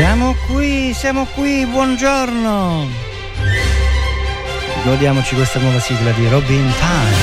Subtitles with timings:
[0.00, 2.88] Siamo qui, siamo qui, buongiorno.
[4.82, 7.19] Godiamoci questa nuova sigla di Robin Time.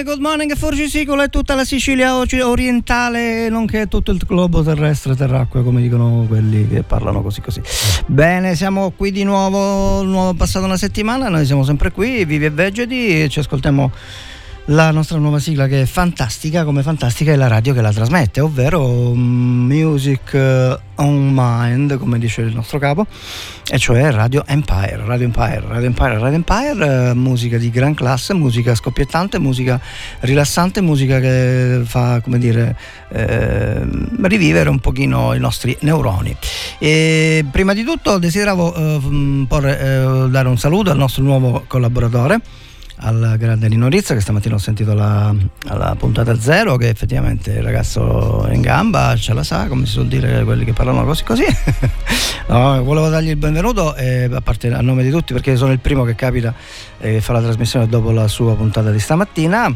[0.00, 5.62] Morning, good morning Forgisicolo e tutta la Sicilia orientale, nonché tutto il globo terrestre, terracqueo,
[5.62, 7.60] come dicono quelli che parlano così così.
[8.06, 12.50] Bene, siamo qui di nuovo, nuovo passata una settimana, noi siamo sempre qui, vivi e
[12.50, 13.90] vegeti, ci ascoltiamo
[14.66, 18.40] la nostra nuova sigla che è fantastica, come fantastica è la radio che la trasmette,
[18.40, 23.06] ovvero mm, Music eh, on Mind, come dice il nostro capo,
[23.68, 28.34] e cioè Radio Empire, Radio Empire, Radio Empire, Radio Empire, eh, musica di gran classe,
[28.34, 29.80] musica scoppiettante, musica
[30.20, 32.76] rilassante, musica che fa, come dire,
[33.08, 33.86] eh,
[34.22, 36.36] rivivere un pochino i nostri neuroni.
[36.78, 42.68] E prima di tutto desideravo eh, porre, eh, dare un saluto al nostro nuovo collaboratore
[43.02, 45.34] al grande Nino Rizza che stamattina ho sentito la,
[45.68, 49.92] alla puntata zero che effettivamente il ragazzo è in gamba ce la sa come si
[49.92, 51.44] suol dire quelli che parlano così così.
[52.50, 55.78] No, volevo dargli il benvenuto eh, a parte a nome di tutti perché sono il
[55.78, 56.52] primo che capita
[56.98, 59.72] e eh, fa la trasmissione dopo la sua puntata di stamattina.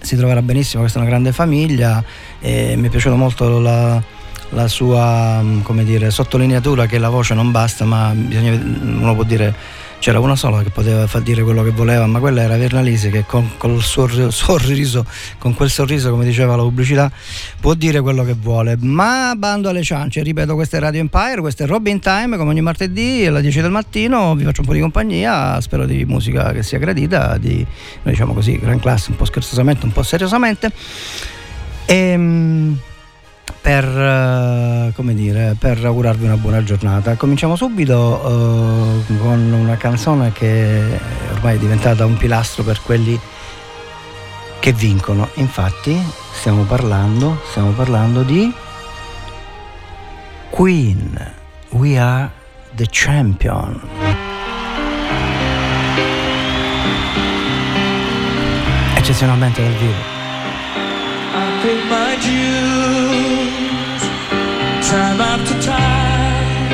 [0.00, 2.02] Si troverà benissimo questa è una grande famiglia
[2.40, 4.02] e mi è piaciuta molto la,
[4.48, 5.40] la sua
[5.84, 9.54] dire, sottolineatura che la voce non basta ma bisogna, uno può dire
[10.04, 13.24] c'era una sola che poteva far dire quello che voleva, ma quella era Vernalisi che
[13.24, 15.06] con, col sorriso,
[15.38, 17.10] con quel sorriso, come diceva la pubblicità,
[17.58, 18.76] può dire quello che vuole.
[18.78, 22.60] Ma bando alle ciance, ripeto, questa è Radio Empire, questo è Robin Time, come ogni
[22.60, 26.62] martedì alle 10 del mattino, vi faccio un po' di compagnia, spero di musica che
[26.62, 27.64] sia gradita, di,
[28.02, 30.70] diciamo così, gran classe, un po' scherzosamente, un po' seriosamente.
[31.86, 32.78] Ehm,
[33.60, 37.14] per, uh, dire, per, augurarvi una buona giornata.
[37.14, 40.98] Cominciamo subito uh, con una canzone che
[41.32, 43.18] ormai è diventata un pilastro per quelli
[44.60, 45.28] che vincono.
[45.34, 45.98] Infatti
[46.32, 48.52] stiamo parlando, stiamo parlando di
[50.50, 51.32] Queen.
[51.70, 52.30] We are
[52.74, 53.80] the champion.
[58.94, 60.23] Eccezionalmente dal vivo.
[64.94, 66.72] Time after time.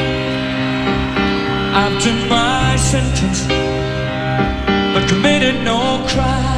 [1.81, 3.47] I've done my sentence,
[4.93, 6.50] but committed no crime.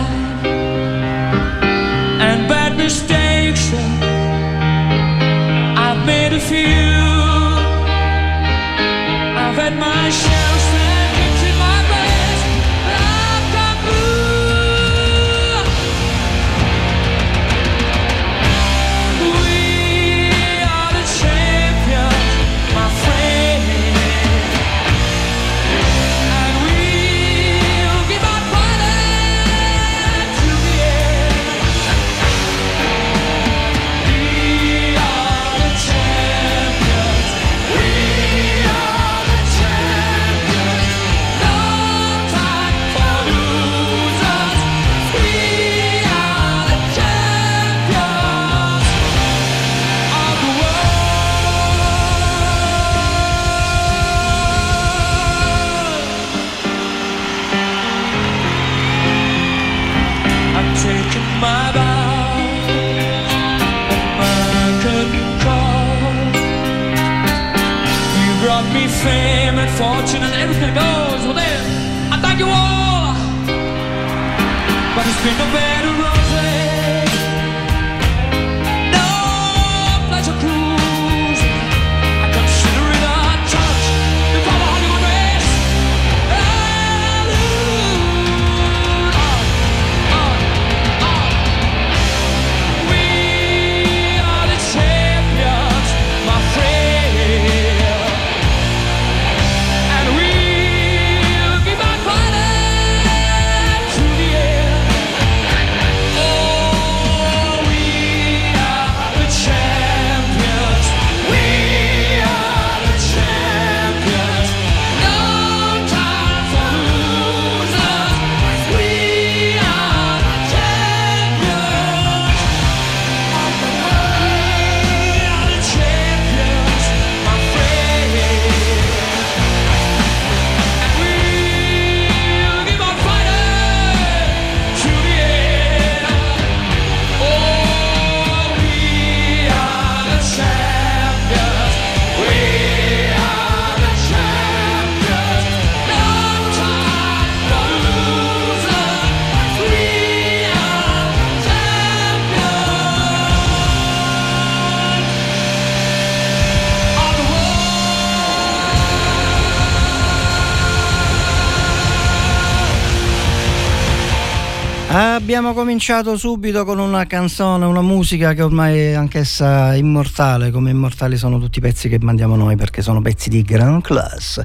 [165.35, 171.17] Abbiamo cominciato subito con una canzone, una musica che ormai è anch'essa immortale, come immortali
[171.17, 174.43] sono tutti i pezzi che mandiamo noi perché sono pezzi di grand class.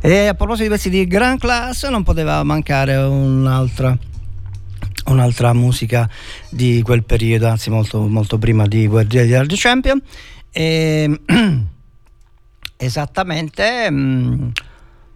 [0.00, 3.96] E a proposito di pezzi di grand class non poteva mancare un'altra
[5.06, 6.10] un'altra musica
[6.48, 10.02] di quel periodo, anzi molto, molto prima di Guerrieri di Champion.
[10.50, 11.20] E,
[12.76, 14.52] esattamente...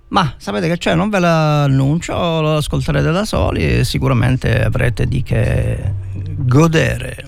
[0.09, 5.23] Ma sapete che c'è, non ve l'annuncio, lo ascolterete da soli e sicuramente avrete di
[5.23, 5.93] che
[6.37, 7.25] godere.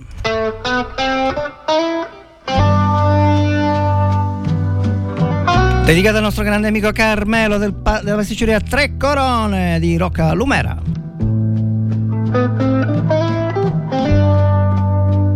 [5.84, 10.80] Dedicata al nostro grande amico Carmelo del pa- della Sicilia Tre Corone di Rocca Lumera.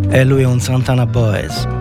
[0.08, 1.73] E lui è un Santana Boys.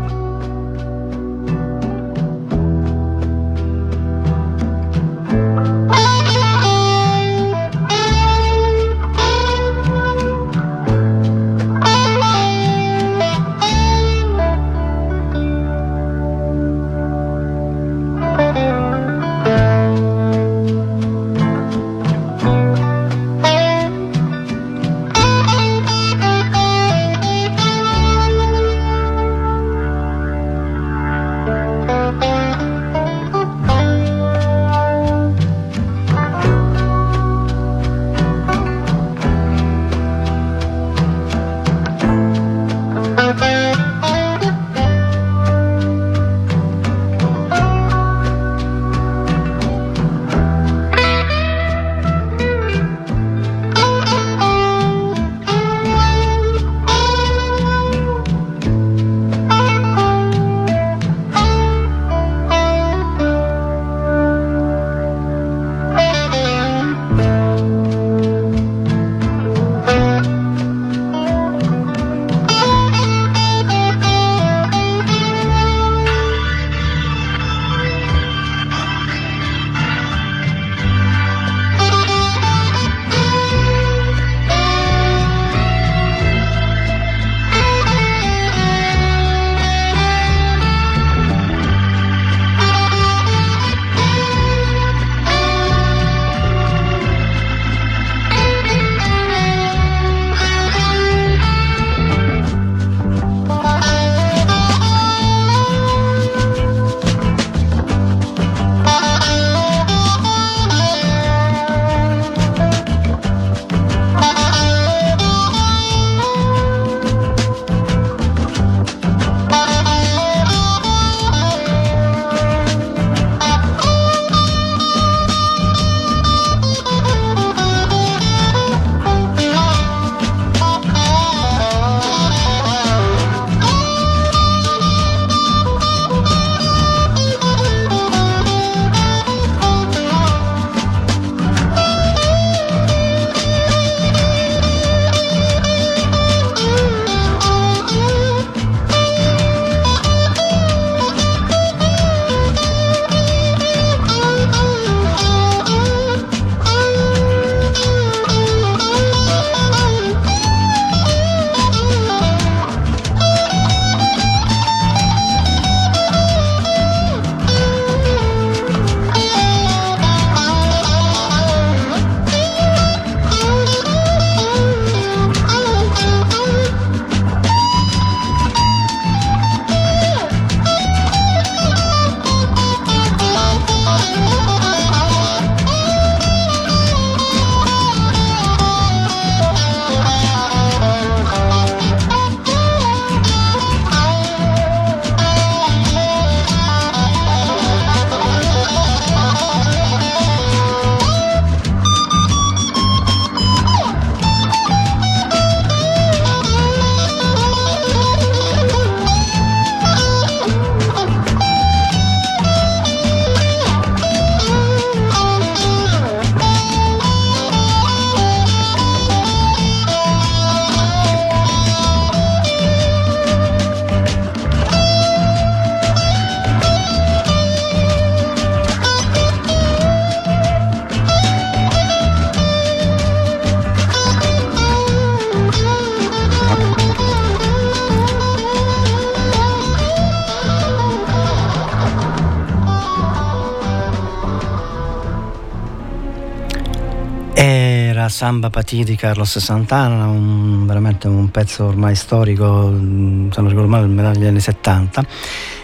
[248.24, 253.68] Samba Pati di Carlos Santana, un, veramente un pezzo ormai storico, mm, se non ricordo
[253.68, 255.06] male, degli anni 70,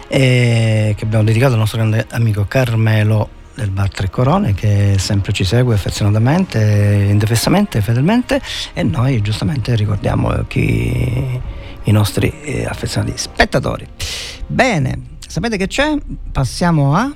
[0.06, 5.44] che abbiamo dedicato al nostro grande amico Carmelo del Bar Tre Corone che sempre ci
[5.44, 8.42] segue affezionatamente, indefessamente, fedelmente
[8.74, 11.40] e noi giustamente ricordiamo chi,
[11.84, 13.88] i nostri eh, affezionati spettatori.
[14.46, 15.96] Bene, sapete che c'è?
[16.30, 17.10] Passiamo a...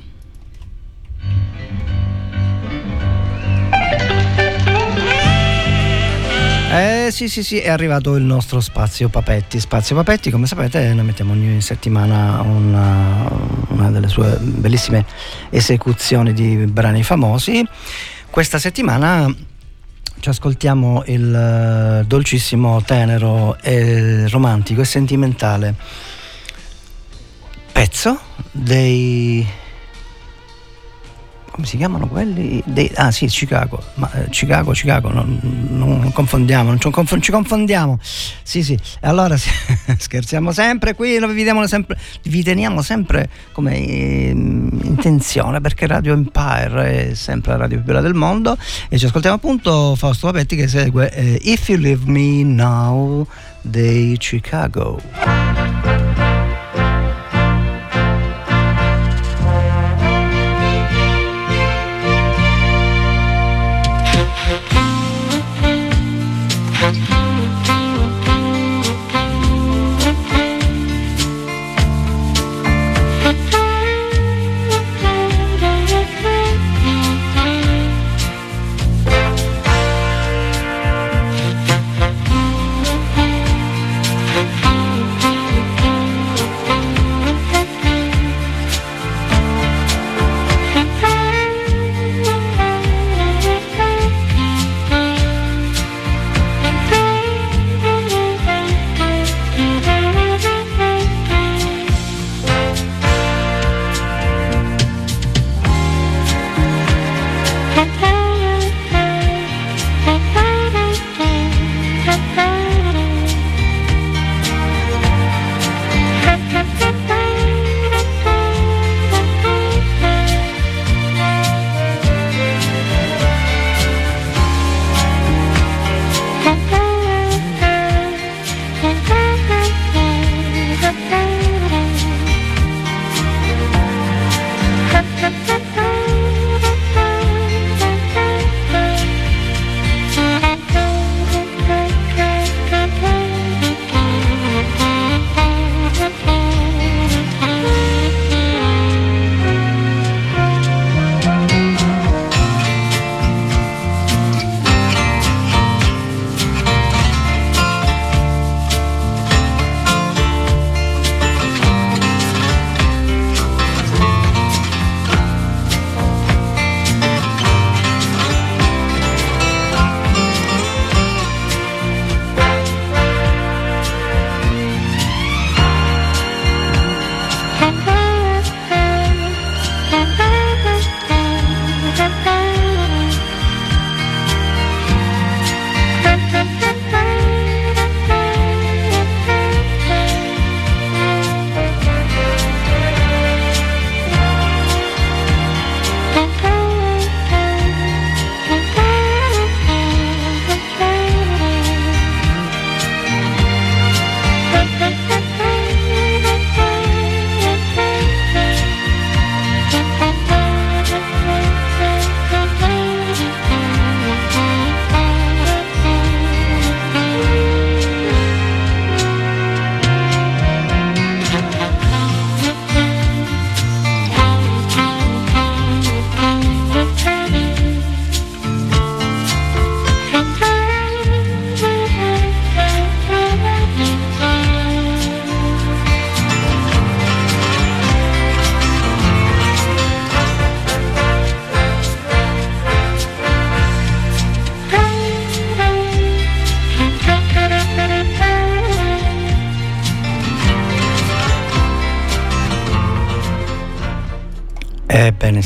[6.76, 9.60] Eh sì sì sì, è arrivato il nostro spazio Papetti.
[9.60, 13.30] Spazio Papetti, come sapete, noi mettiamo ogni settimana una,
[13.68, 15.06] una delle sue bellissime
[15.50, 17.64] esecuzioni di brani famosi.
[18.28, 19.32] Questa settimana
[20.18, 25.74] ci ascoltiamo il uh, dolcissimo, tenero e romantico e sentimentale
[27.70, 28.18] pezzo
[28.50, 29.46] dei
[31.54, 32.60] come si chiamano quelli?
[32.66, 35.38] Dei, ah sì, Chicago, ma eh, Chicago, Chicago, non,
[35.70, 37.96] non confondiamo, non ci, confon, ci, confondiamo.
[38.42, 39.50] Sì, sì, allora sì,
[39.96, 47.10] scherziamo sempre qui, vi, sempre, vi teniamo sempre come eh, in tensione perché Radio Empire
[47.10, 48.58] è sempre la radio più bella del mondo
[48.88, 53.24] e ci ascoltiamo appunto Fausto Papetti che segue eh, If You Leave Me Now
[53.60, 55.93] dei Chicago.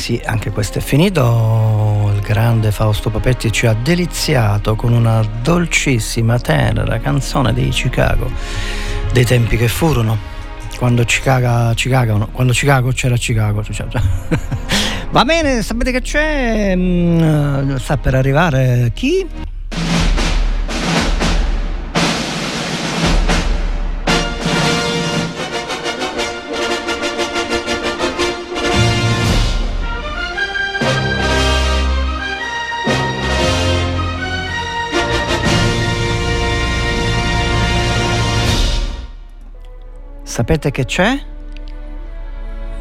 [0.09, 2.11] Sì, anche questo è finito.
[2.15, 8.31] Il grande Fausto Papetti ci ha deliziato con una dolcissima, tenera canzone dei Chicago,
[9.13, 10.17] dei tempi che furono,
[10.79, 13.63] quando Chicago, Chicago, quando Chicago c'era Chicago.
[13.63, 14.01] Cioè, cioè.
[15.11, 16.73] Va bene, sapete che c'è?
[16.75, 19.48] Mm, sta per arrivare chi?
[40.49, 41.21] Sapete che c'è?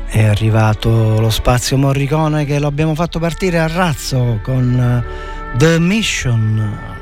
[0.06, 5.78] È arrivato lo spazio Morricone che lo abbiamo fatto partire a razzo con eh, The
[5.78, 6.97] Mission.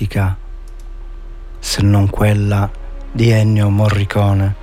[0.00, 0.36] Musica
[1.58, 2.70] se non quella
[3.12, 4.54] di Ennio Morricone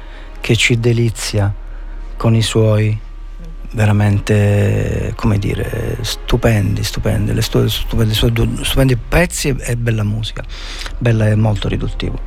[0.42, 1.54] che ci delizia
[2.16, 2.98] con i suoi
[3.72, 7.34] veramente come dire stupendi stupendi.
[7.34, 10.44] Le stu- stupendi, stupendi pezzi e bella musica.
[10.98, 12.20] Bella e molto riduttivo.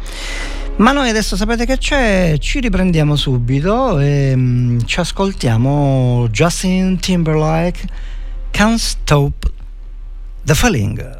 [0.77, 2.37] Ma noi adesso sapete che c'è?
[2.39, 7.87] Ci riprendiamo subito e um, ci ascoltiamo Justin Timberlake
[8.51, 9.51] Can't Stop
[10.43, 11.20] The Falling.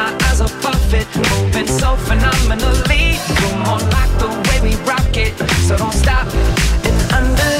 [0.00, 3.18] my eyes are puffing, moving so phenomenally.
[3.40, 5.32] Come on, like the way we rock it.
[5.66, 6.26] So don't stop
[6.88, 7.59] and under.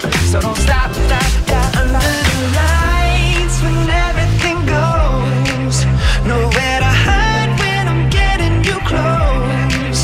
[0.00, 1.76] so don't stop, stop, stop.
[1.76, 5.84] Under the lights when everything goes,
[6.26, 10.00] nowhere to hide when I'm getting you close.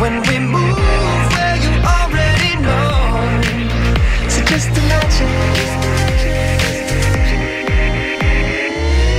[0.00, 2.90] When we move where you already know,
[4.28, 5.32] so just imagine.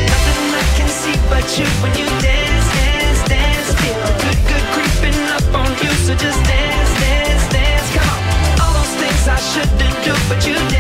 [0.10, 2.07] Nothing I can see but you when you
[10.28, 10.77] but you dance,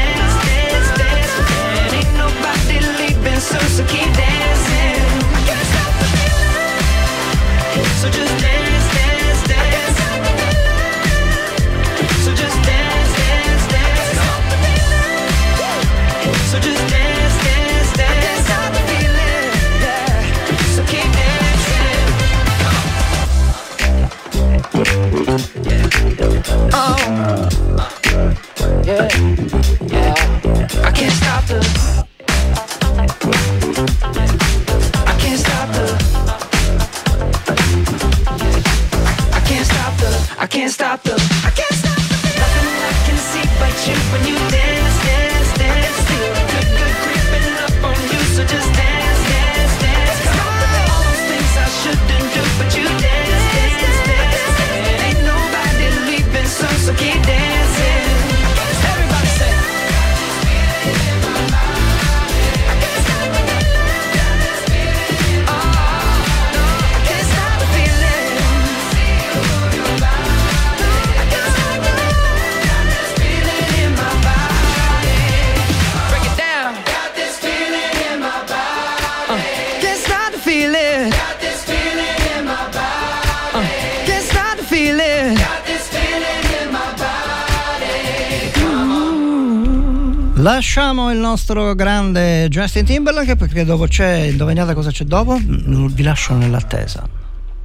[90.77, 95.35] Lasciamo il nostro grande Justin Timberlake perché dopo c'è, indovinate cosa c'è dopo?
[95.41, 97.03] Vi lascio nell'attesa.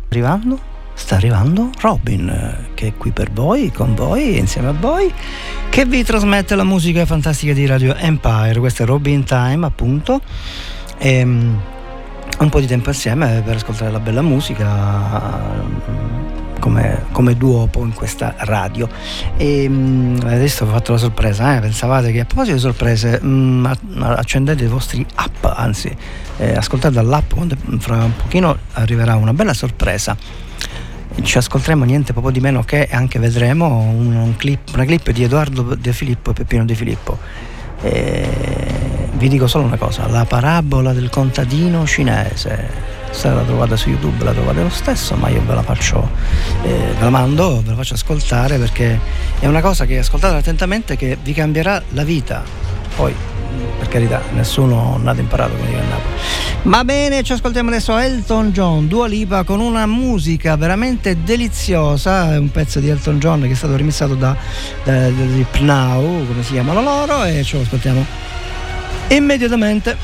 [0.09, 0.59] Arrivando?
[0.94, 5.12] Sta arrivando Robin, che è qui per voi, con voi, insieme a voi,
[5.68, 8.59] che vi trasmette la musica fantastica di Radio Empire.
[8.59, 10.22] Questo è Robin Time, appunto.
[10.96, 11.61] Ehm,
[12.38, 16.22] un po' di tempo insieme per ascoltare la bella musica
[16.62, 18.88] come, come duopo in questa radio.
[19.37, 21.61] E mm, adesso ho fatto la sorpresa, eh?
[21.61, 23.79] pensavate che a proposito di sorprese, mm, a-
[24.14, 25.94] accendete i vostri app, anzi
[26.37, 27.33] eh, ascoltate dall'app
[27.79, 30.16] fra un pochino arriverà una bella sorpresa.
[31.20, 35.25] Ci ascolteremo niente proprio di meno che anche vedremo un, un clip, una clip di
[35.25, 37.18] Edoardo De Filippo e Peppino De Filippo.
[37.83, 38.62] E
[39.23, 42.69] vi dico solo una cosa, la parabola del contadino cinese,
[43.13, 46.11] se la trovate su YouTube la trovate lo stesso, ma io ve la faccio,
[46.65, 48.99] eh, ve la mando, ve la faccio ascoltare perché
[49.39, 52.43] è una cosa che ascoltate attentamente che vi cambierà la vita.
[52.97, 53.15] Poi,
[53.79, 56.15] per carità, nessuno nato imparato come dico a Napoli.
[56.65, 62.39] Va bene, ci ascoltiamo adesso Elton John, Dua Lipa con una musica veramente deliziosa, è
[62.39, 64.35] un pezzo di Elton John che è stato remixato da,
[64.83, 68.32] da, da Deep Now, come si chiamano loro, e ce lo ascoltiamo
[69.16, 69.96] immediatamente.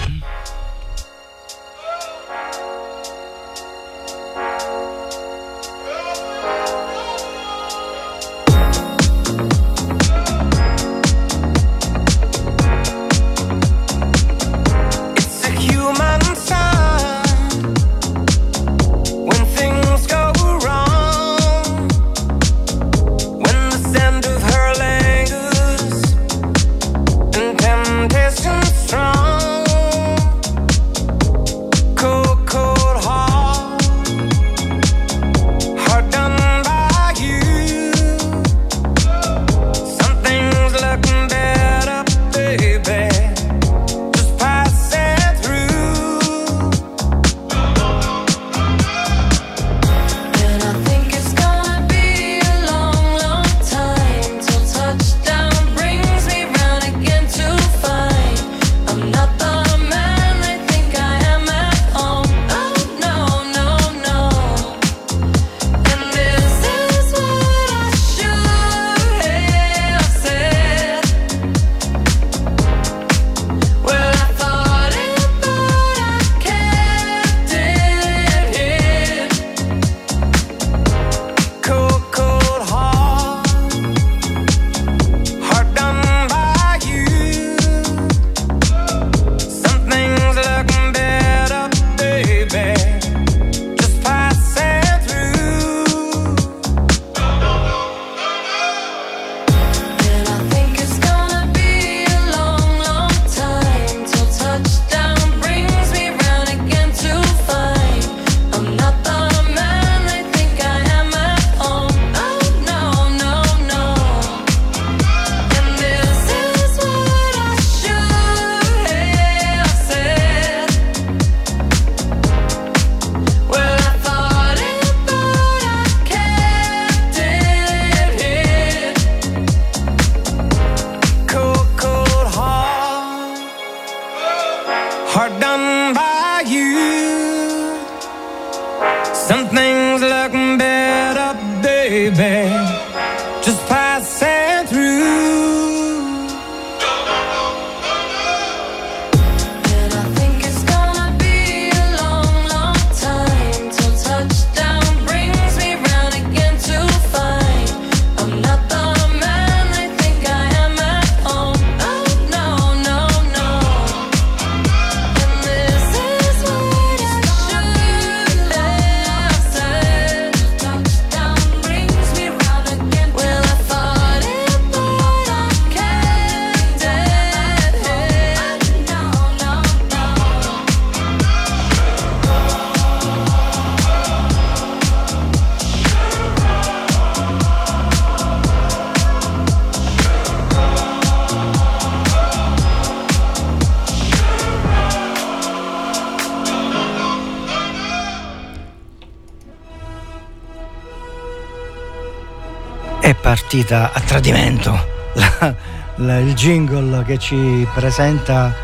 [203.29, 204.73] Partita a tradimento
[205.13, 205.55] la,
[205.97, 208.55] la, il jingle che ci presenta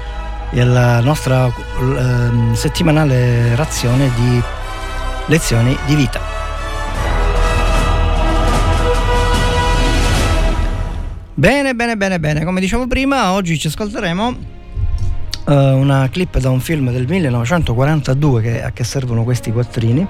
[0.53, 4.43] la nostra uh, settimanale razione di
[5.27, 6.19] lezioni di vita.
[11.35, 12.43] Bene, bene, bene, bene.
[12.43, 14.27] Come dicevo prima, oggi ci ascolteremo
[15.45, 20.07] uh, una clip da un film del 1942 che, a che servono questi quattrini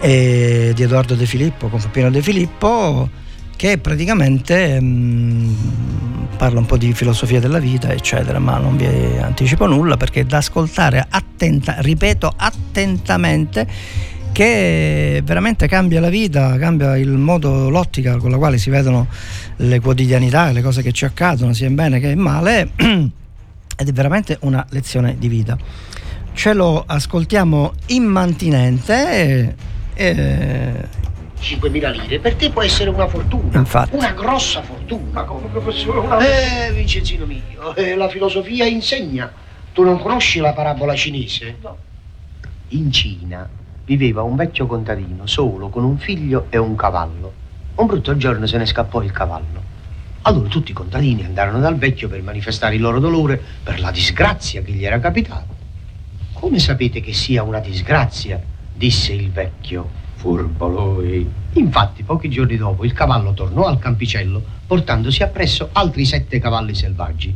[0.00, 3.26] di Edoardo De Filippo con Peppino De Filippo
[3.58, 8.86] che praticamente mh, mm, parla un po' di filosofia della vita eccetera ma non vi
[8.86, 13.66] anticipo nulla perché è da ascoltare attenta, ripeto attentamente
[14.30, 19.08] che veramente cambia la vita, cambia il modo, l'ottica con la quale si vedono
[19.56, 23.92] le quotidianità, le cose che ci accadono, sia in bene che in male, ed è
[23.92, 25.58] veramente una lezione di vita.
[26.34, 29.56] Ce lo ascoltiamo immantinente.
[29.94, 30.86] E,
[31.40, 33.94] 5.000 lire per te può essere una fortuna, Infatti.
[33.94, 35.06] una grossa fortuna.
[35.12, 36.18] Ma come professore una...
[36.18, 39.30] Eh, Vincenzino mio, eh, la filosofia insegna.
[39.72, 41.56] Tu non conosci la parabola cinese?
[41.60, 41.76] No.
[42.68, 43.48] In Cina
[43.84, 47.32] viveva un vecchio contadino solo con un figlio e un cavallo.
[47.76, 49.62] Un brutto giorno se ne scappò il cavallo.
[50.22, 54.62] Allora tutti i contadini andarono dal vecchio per manifestare il loro dolore per la disgrazia
[54.62, 55.46] che gli era capitata.
[56.32, 58.40] Come sapete che sia una disgrazia?
[58.74, 60.06] disse il vecchio.
[60.18, 61.30] Furbo lui.
[61.52, 67.34] Infatti, pochi giorni dopo, il cavallo tornò al campicello portandosi appresso altri sette cavalli selvaggi.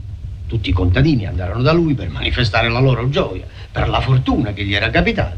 [0.49, 4.65] Tutti i contadini andarono da lui per manifestare la loro gioia per la fortuna che
[4.65, 5.37] gli era capitata.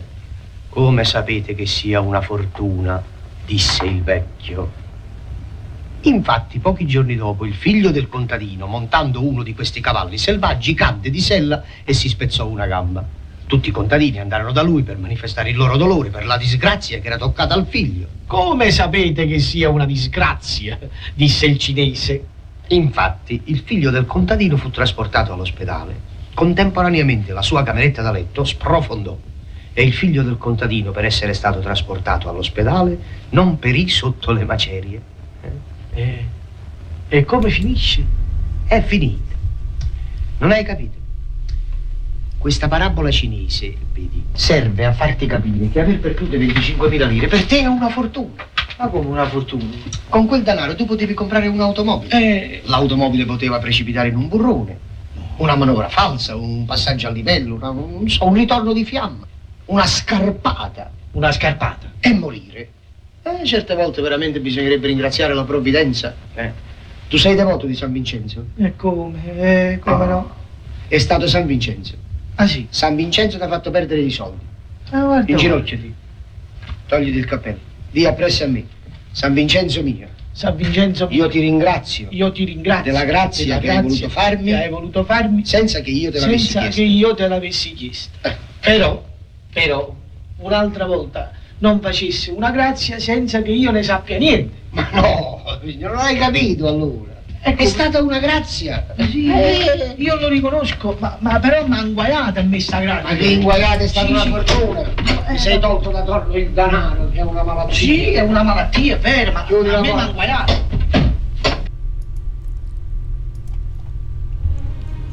[0.70, 3.02] Come sapete che sia una fortuna?
[3.44, 4.72] disse il vecchio.
[6.04, 11.10] Infatti, pochi giorni dopo, il figlio del contadino, montando uno di questi cavalli selvaggi, cadde
[11.10, 13.04] di sella e si spezzò una gamba.
[13.46, 17.06] Tutti i contadini andarono da lui per manifestare il loro dolore per la disgrazia che
[17.06, 18.06] era toccata al figlio.
[18.26, 20.78] Come sapete che sia una disgrazia?
[21.14, 22.26] disse il cinese.
[22.68, 26.12] Infatti, il figlio del contadino fu trasportato all'ospedale.
[26.32, 29.16] Contemporaneamente la sua cameretta da letto sprofondò
[29.76, 32.98] e il figlio del contadino, per essere stato trasportato all'ospedale,
[33.30, 35.02] non perì sotto le macerie.
[35.92, 36.24] Eh,
[37.08, 38.04] e come finisce?
[38.64, 39.34] È finita.
[40.38, 41.03] Non hai capito?
[42.44, 47.60] Questa parabola cinese, vedi, serve a farti capire che aver perduto 25.000 lire per te
[47.60, 48.44] è una fortuna.
[48.76, 49.64] Ma come una fortuna?
[50.10, 52.12] Con quel denaro tu potevi comprare un'automobile.
[52.14, 54.78] Eh, L'automobile poteva precipitare in un burrone,
[55.38, 59.26] una manovra falsa, un passaggio a livello, una- non so, un ritorno di fiamma,
[59.64, 61.92] una scarpata una scarpata.
[61.98, 62.68] e morire.
[63.22, 66.14] Eh, certe volte veramente bisognerebbe ringraziare la provvidenza.
[66.34, 66.52] Eh.
[67.08, 68.48] Tu sei devoto di San Vincenzo?
[68.58, 69.72] E come?
[69.72, 70.30] Eh, come no?
[70.86, 72.02] È stato San Vincenzo.
[72.36, 72.66] Ah sì.
[72.70, 74.44] San Vincenzo ti ha fatto perdere i soldi.
[74.90, 75.30] Ah, guarda.
[75.30, 75.94] Inginocchiati.
[76.86, 77.58] Togliti il cappello.
[77.90, 78.66] Dì appresso a me.
[79.12, 80.08] San Vincenzo mio.
[80.32, 84.44] San Vincenzo, Io ti ringrazio io ti ringrazio della grazia della che hai voluto farmi
[84.46, 86.80] che hai voluto farmi senza che io te l'avessi senza chiesto.
[86.80, 88.18] che io te l'avessi chiesto.
[88.22, 88.36] Eh.
[88.58, 89.04] Però,
[89.52, 89.94] però,
[90.38, 94.62] un'altra volta non facessi una grazia senza che io ne sappia niente.
[94.70, 97.13] Ma no, non hai capito allora.
[97.44, 98.86] È stata una grazia.
[98.96, 103.02] Sì, Eh, io lo riconosco, ma, ma però mi ha inguaiato a me sta grazia.
[103.10, 104.28] Ma che inguaiata è stata Sì, una sì.
[104.30, 104.82] fortuna.
[105.28, 107.74] Ti sei tolto da torno il denaro, che è una malattia.
[107.74, 110.08] Sì, è una malattia, è vero, ma Chiudi a me mi ha porta.
[110.08, 110.62] inguaiato.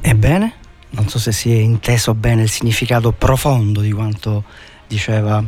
[0.02, 0.54] Ebbene,
[0.92, 4.44] non so se si è inteso bene il significato profondo di quanto
[4.88, 5.44] diceva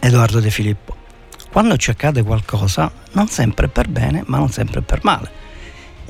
[0.00, 0.96] Edoardo De Filippo.
[1.50, 5.37] Quando ci accade qualcosa, non sempre per bene, ma non sempre per male.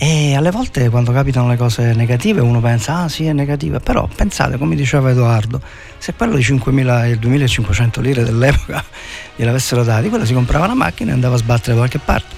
[0.00, 4.06] E alle volte quando capitano le cose negative uno pensa, ah sì è negativa, però
[4.06, 5.60] pensate, come diceva Edoardo,
[5.98, 8.84] se quello di 5.000 e 2.500 lire dell'epoca
[9.34, 12.36] gliel'avessero dati, quello si comprava una macchina e andava a sbattere da qualche parte.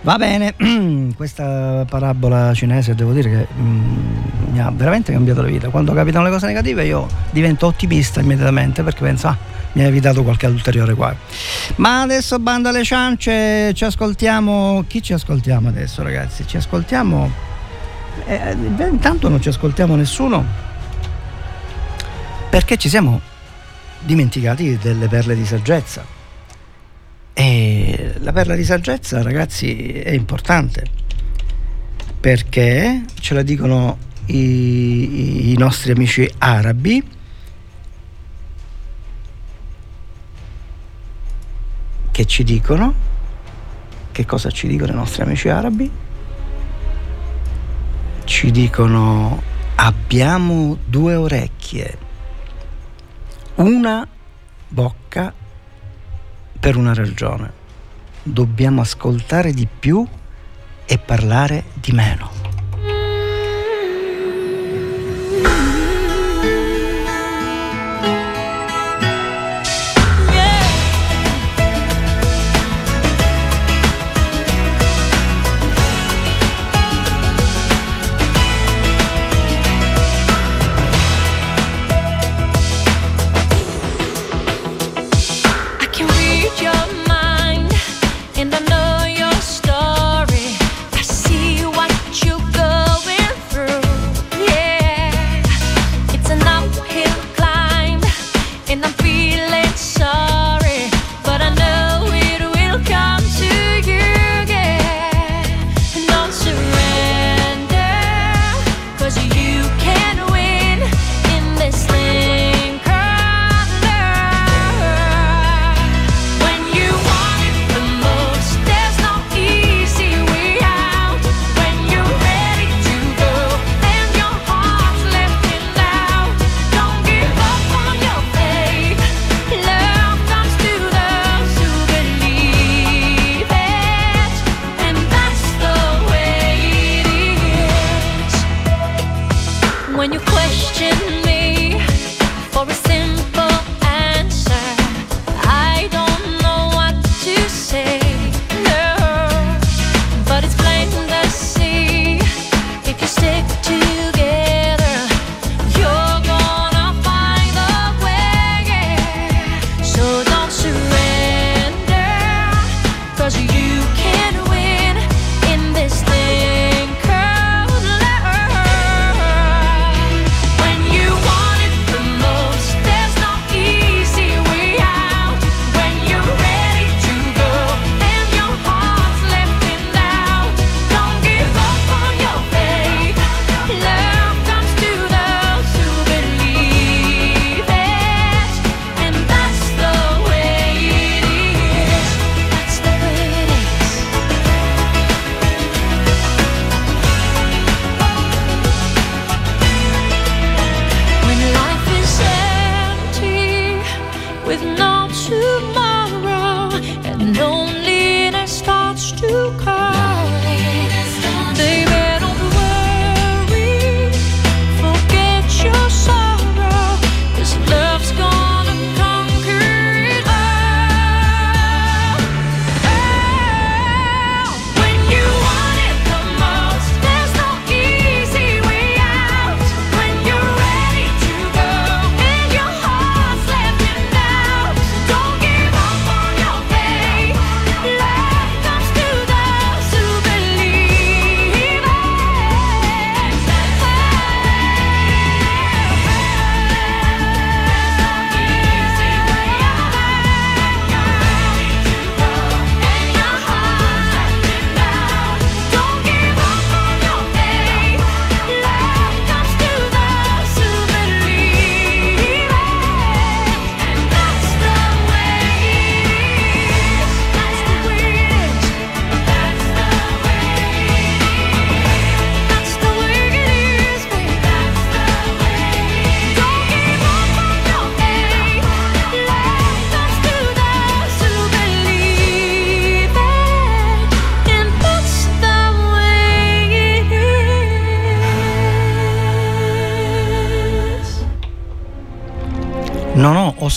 [0.00, 0.54] Va bene,
[1.14, 5.68] questa parabola cinese devo dire che mm, mi ha veramente cambiato la vita.
[5.68, 9.36] Quando capitano le cose negative io divento ottimista immediatamente perché penso, ah,
[9.72, 11.16] mi ha evitato qualche ulteriore guaio.
[11.76, 14.84] Ma adesso banda alle ciance, ci ascoltiamo.
[14.86, 16.46] Chi ci ascoltiamo adesso, ragazzi?
[16.46, 17.50] Ci ascoltiamo.
[18.26, 18.56] Eh,
[18.90, 20.44] intanto non ci ascoltiamo nessuno
[22.50, 23.18] perché ci siamo
[24.00, 26.04] dimenticati delle perle di saggezza.
[27.32, 30.84] E la perla di saggezza, ragazzi, è importante
[32.20, 37.02] perché ce la dicono i, i nostri amici arabi.
[42.12, 42.94] che ci dicono,
[44.12, 45.90] che cosa ci dicono i nostri amici arabi?
[48.24, 49.42] Ci dicono
[49.76, 51.98] abbiamo due orecchie,
[53.56, 54.06] una
[54.68, 55.32] bocca
[56.60, 57.60] per una ragione.
[58.22, 60.06] Dobbiamo ascoltare di più
[60.84, 62.41] e parlare di meno.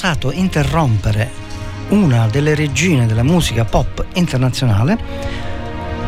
[0.06, 1.32] osato interrompere
[1.90, 4.96] una delle regine della musica pop internazionale,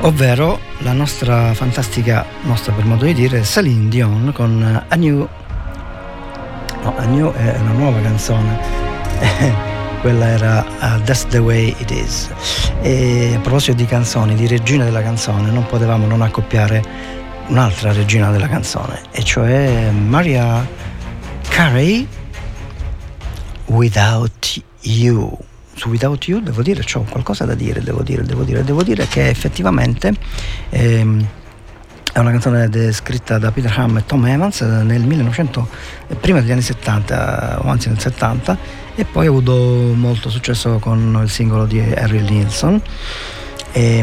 [0.02, 5.28] ovvero la nostra fantastica, nostra per modo di dire, Celine Dion con A New...
[6.84, 8.60] No, A New è una nuova canzone.
[10.02, 12.30] Quella era uh, That's the way it is.
[12.84, 16.84] E a proposito di canzoni, di regina della canzone, non potevamo non accoppiare
[17.48, 20.68] un'altra regina della canzone, e cioè Maria
[21.48, 22.08] Carey
[23.68, 25.38] Without You.
[25.74, 29.08] Su Without You devo dire, ho qualcosa da dire, devo dire, devo dire, devo dire
[29.08, 30.14] che effettivamente
[30.70, 31.28] ehm,
[32.18, 35.68] è una canzone scritta da Peter Ham e Tom Evans nel 1900,
[36.08, 38.58] eh, prima degli anni 70, o anzi nel 70,
[38.96, 39.54] e poi ha avuto
[39.94, 42.82] molto successo con il singolo di Harry Nilsson.
[43.72, 43.98] E,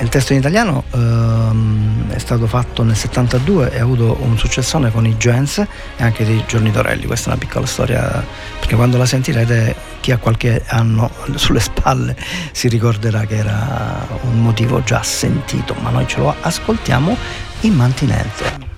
[0.00, 4.90] il testo in italiano ehm, è stato fatto nel 72 e ha avuto un successone
[4.90, 7.06] con i Gens e anche dei Giorni Torelli.
[7.06, 8.24] Questa è una piccola storia
[8.58, 12.16] perché quando la sentirete chi ha qualche anno sulle spalle
[12.52, 17.16] si ricorderà che era un motivo già sentito, ma noi ce lo ascoltiamo
[17.60, 18.69] in mantinente.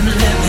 [0.00, 0.39] If living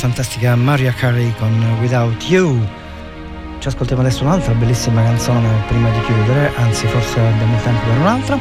[0.00, 2.66] fantastica Maria Carey con Without You.
[3.58, 7.98] Ci ascoltiamo adesso un'altra bellissima canzone prima di chiudere, anzi forse abbiamo il tempo per
[7.98, 8.38] un'altra.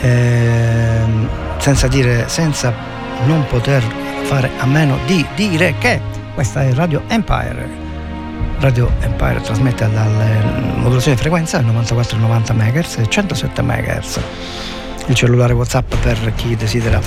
[0.00, 1.28] Ehm,
[1.58, 2.72] senza dire, senza
[3.26, 3.82] non poter
[4.22, 6.00] fare a meno di dire che
[6.32, 7.68] questa è Radio Empire.
[8.60, 10.40] Radio Empire trasmette dalle
[10.76, 14.20] modulazioni di frequenza 94,90 MHz e 107 MHz.
[15.08, 16.98] Il cellulare WhatsApp per chi desidera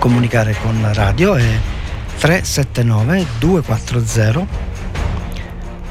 [0.00, 1.78] comunicare con la radio è
[2.20, 4.68] 379 240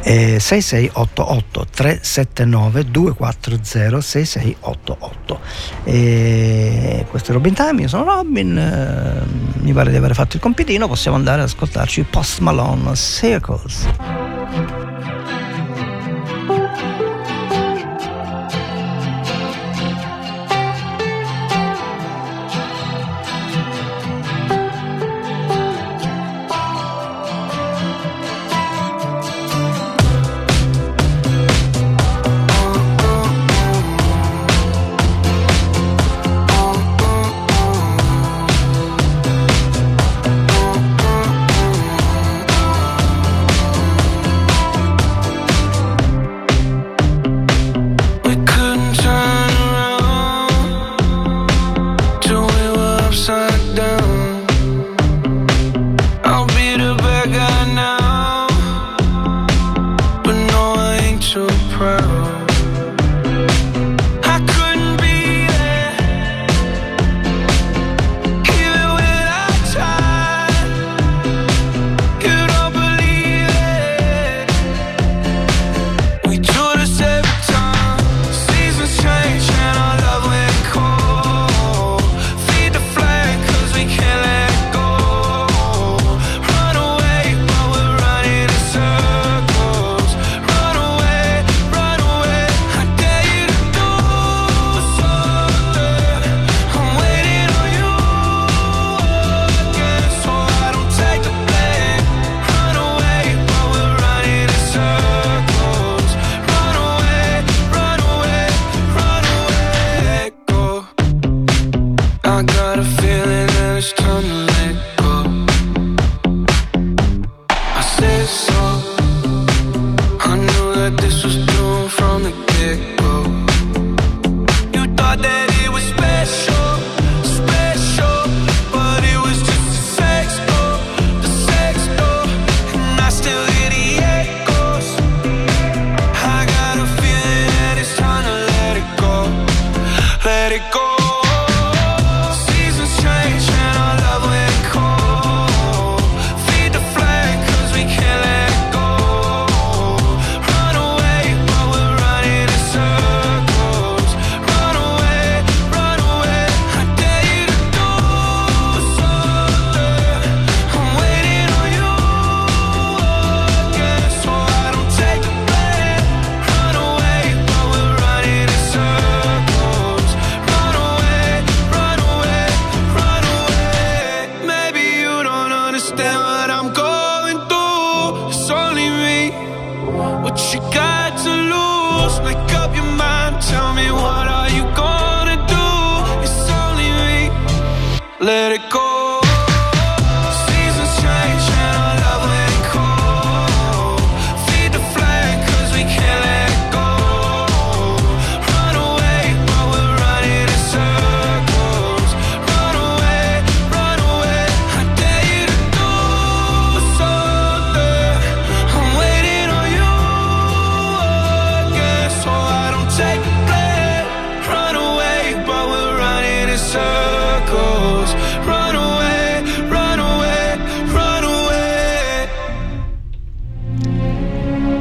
[0.01, 5.39] e 6688 379 240 6688
[5.86, 9.23] e questo è Robin Time io sono Robin eh,
[9.61, 13.88] mi pare di aver fatto il compitino possiamo andare ad ascoltarci Post Malone Circles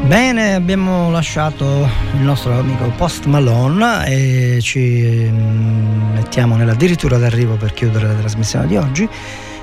[0.09, 7.74] Bene, abbiamo lasciato il nostro amico Post Malone e ci mm, mettiamo nell'addirittura d'arrivo per
[7.74, 9.06] chiudere la trasmissione di oggi.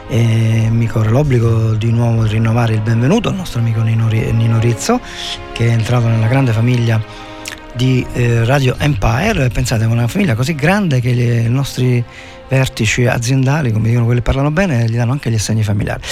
[0.08, 4.32] E mi corre l'obbligo di nuovo di rinnovare il benvenuto al nostro amico Nino, Ri-
[4.34, 5.02] Nino Rizzo
[5.52, 7.04] che è entrato nella grande famiglia
[7.74, 9.50] di eh, Radio Empire.
[9.50, 12.04] Pensate, è una famiglia così grande che i nostri
[12.48, 16.04] vertici aziendali, come dicono quelli che parlano bene, gli danno anche gli assegni familiari.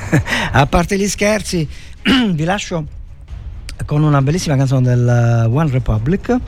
[0.52, 1.68] A parte gli scherzi,
[2.32, 3.02] vi lascio
[3.84, 6.38] con una bellissima canzone del uh, One Republic.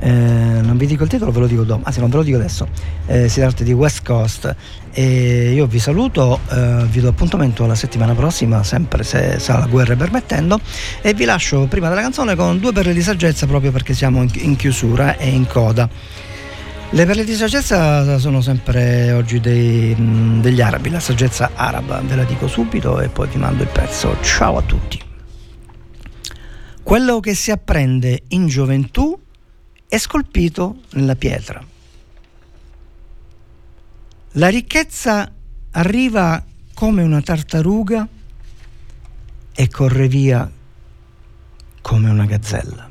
[0.00, 2.36] Eh, non vi dico il titolo, ve lo dico dopo, anzi non ve lo dico
[2.36, 2.68] adesso.
[3.06, 4.54] Eh, si tratta di West Coast.
[4.92, 9.66] E io vi saluto, eh, vi do appuntamento la settimana prossima, sempre se sarà la
[9.66, 10.60] guerra permettendo.
[11.00, 14.30] E vi lascio prima della canzone con due perle di saggezza proprio perché siamo in,
[14.34, 15.88] in chiusura e in coda.
[16.90, 19.94] Le perle di saggezza sono sempre oggi dei-
[20.40, 24.16] degli arabi, la saggezza araba, ve la dico subito e poi vi mando il pezzo.
[24.22, 25.07] Ciao a tutti.
[26.88, 29.14] Quello che si apprende in gioventù
[29.86, 31.62] è scolpito nella pietra.
[34.32, 35.30] La ricchezza
[35.72, 38.08] arriva come una tartaruga
[39.54, 40.50] e corre via
[41.82, 42.87] come una gazzella.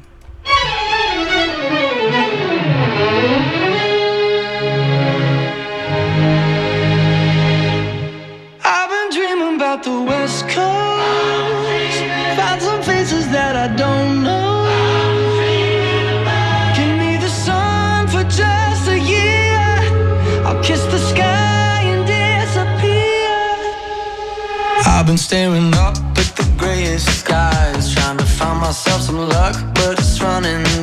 [29.26, 30.76] Luck, but it's running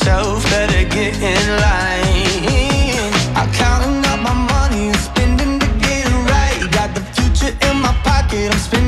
[0.00, 3.12] yourself, better get in line.
[3.36, 6.70] I'm counting up my money and spending to get it right.
[6.72, 8.79] Got the future in my pocket, I'm spending